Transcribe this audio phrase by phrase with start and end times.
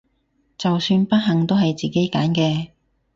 [0.57, 2.71] 就算不幸都係自己揀嘅！